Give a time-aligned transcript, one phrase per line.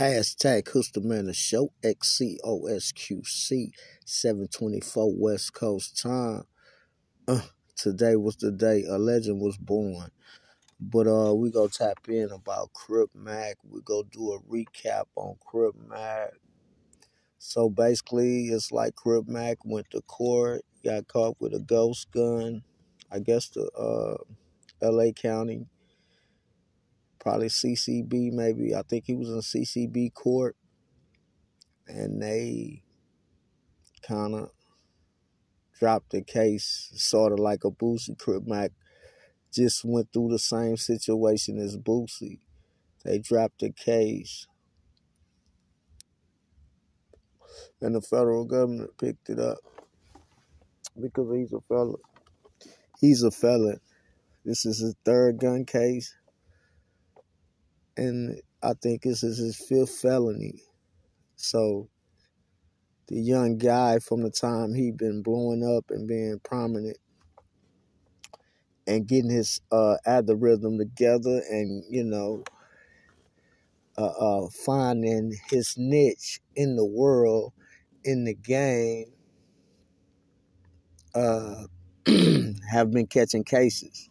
[0.00, 3.70] Hashtag Customer Show XCOSQC
[4.06, 6.44] 724 West Coast time.
[7.28, 7.42] Uh,
[7.76, 10.10] today was the day a legend was born.
[10.80, 13.58] But uh we go tap in about Crip Mac.
[13.62, 16.30] We go do a recap on Crip Mac.
[17.36, 22.62] So basically it's like Crip Mac went to court, got caught with a ghost gun.
[23.12, 24.16] I guess the uh
[24.80, 25.66] LA County
[27.20, 28.74] probably CCB, maybe.
[28.74, 30.56] I think he was in CCB court,
[31.86, 32.82] and they
[34.02, 34.50] kind of
[35.78, 38.18] dropped the case, sort of like a Boosie.
[38.18, 38.72] Crip Mac
[39.52, 42.40] just went through the same situation as Boosie.
[43.04, 44.46] They dropped the case,
[47.80, 49.58] and the federal government picked it up
[51.00, 52.00] because he's a felon.
[53.00, 53.80] He's a felon.
[54.44, 56.14] This is his third gun case
[58.00, 60.62] and I think this is his fifth felony.
[61.36, 61.90] So
[63.08, 66.96] the young guy from the time he been blowing up and being prominent
[68.86, 72.42] and getting his uh algorithm together and you know
[73.98, 77.52] uh, uh finding his niche in the world
[78.04, 79.12] in the game
[81.14, 81.64] uh
[82.70, 84.08] have been catching cases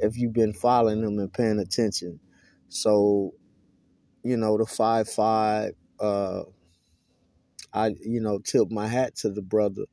[0.00, 2.18] if you've been following them and paying attention
[2.70, 3.34] so,
[4.24, 6.42] you know, the five five, uh,
[7.72, 9.84] I you know tip my hat to the brother.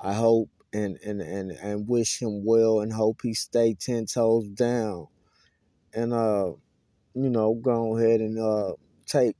[0.00, 4.48] I hope and and and and wish him well and hope he stay ten toes
[4.48, 5.08] down.
[5.94, 6.52] And uh,
[7.14, 8.74] you know, go ahead and uh
[9.06, 9.36] take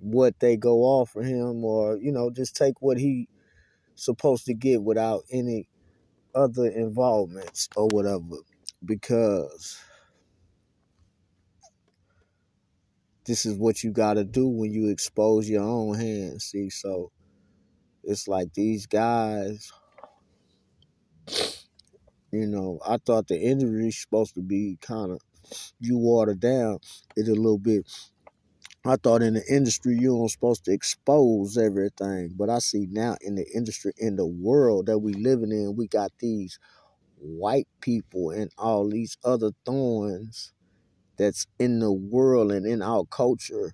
[0.00, 3.28] what they go offer him, or you know, just take what he
[3.96, 5.68] supposed to get without any
[6.34, 8.36] other involvements or whatever,
[8.84, 9.80] because
[13.28, 16.46] this is what you got to do when you expose your own hands.
[16.46, 17.12] See, so
[18.02, 19.70] it's like these guys,
[22.32, 25.20] you know, I thought the industry's supposed to be kind of,
[25.78, 26.78] you water down
[27.16, 27.86] it a little bit.
[28.86, 33.16] I thought in the industry you were supposed to expose everything, but I see now
[33.20, 36.58] in the industry, in the world that we living in, we got these
[37.18, 40.54] white people and all these other thorns
[41.18, 43.72] that's in the world and in our culture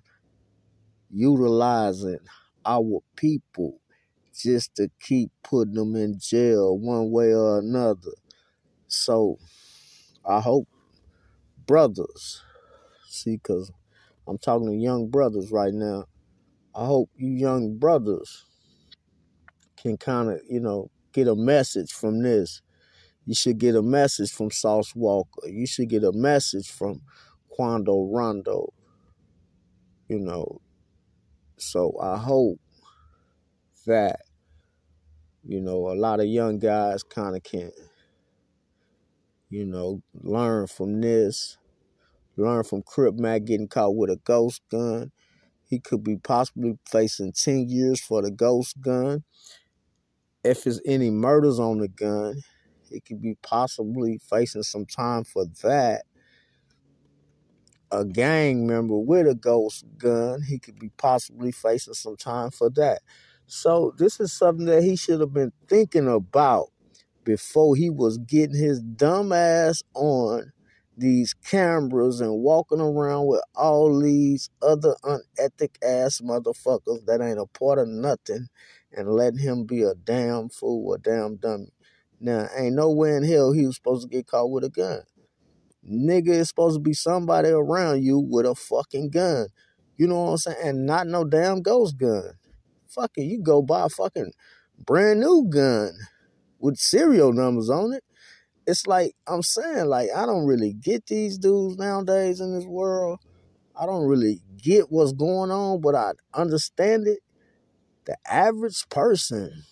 [1.09, 2.19] utilizing
[2.65, 3.79] our people
[4.33, 8.11] just to keep putting them in jail one way or another.
[8.87, 9.37] So
[10.25, 10.67] I hope
[11.65, 12.41] brothers,
[13.07, 13.71] see, because
[14.27, 16.05] I'm talking to young brothers right now.
[16.73, 18.45] I hope you young brothers
[19.77, 22.61] can kind of, you know, get a message from this.
[23.25, 25.47] You should get a message from Sauce Walka.
[25.47, 27.01] You should get a message from
[27.55, 28.73] Quando Rondo.
[30.07, 30.61] You know,
[31.57, 32.59] so I hope
[33.87, 34.19] that,
[35.43, 37.71] you know, a lot of young guys kind of can,
[39.49, 41.57] you know, learn from this,
[42.35, 45.11] learn from Crip Mac getting caught with a ghost gun.
[45.67, 49.23] He could be possibly facing 10 years for the ghost gun.
[50.43, 52.43] If there's any murders on the gun,
[52.91, 56.03] he could be possibly facing some time for that
[57.99, 62.69] a gang member with a ghost gun, he could be possibly facing some time for
[62.71, 63.01] that.
[63.47, 66.67] So this is something that he should have been thinking about
[67.23, 70.51] before he was getting his dumb ass on
[70.97, 77.45] these cameras and walking around with all these other unethic ass motherfuckers that ain't a
[77.47, 78.47] part of nothing
[78.93, 81.73] and letting him be a damn fool, a damn dummy.
[82.19, 85.01] Now, ain't nowhere in hell he was supposed to get caught with a gun.
[85.89, 89.47] Nigga is supposed to be somebody around you with a fucking gun.
[89.97, 90.57] You know what I'm saying?
[90.63, 92.31] And not no damn ghost gun.
[92.87, 94.31] Fucking, you go buy a fucking
[94.83, 95.91] brand new gun
[96.59, 98.03] with serial numbers on it.
[98.67, 103.19] It's like I'm saying, like I don't really get these dudes nowadays in this world.
[103.79, 107.19] I don't really get what's going on, but I understand it.
[108.05, 109.63] The average person,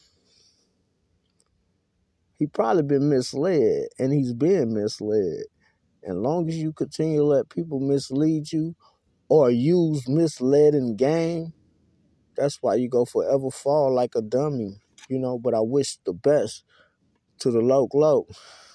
[2.37, 5.45] he probably been misled, and he's being misled.
[6.05, 8.75] And long as you continue to let people mislead you
[9.29, 11.53] or use misleading game,
[12.37, 14.79] that's why you go forever fall like a dummy,
[15.09, 15.39] you know.
[15.39, 16.63] But I wish the best
[17.39, 18.27] to the loc loc.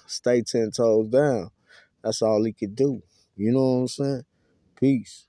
[0.07, 1.51] Stay ten toes down.
[2.03, 3.01] That's all he could do.
[3.37, 4.23] You know what I'm saying?
[4.77, 5.27] Peace.